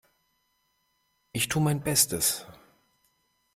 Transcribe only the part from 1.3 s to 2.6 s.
Ich tu mein Bestes.